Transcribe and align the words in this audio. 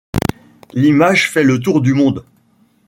L'image 0.73 1.29
fait 1.29 1.43
le 1.43 1.59
tour 1.59 1.79
du 1.79 1.93
monde. 1.93 2.25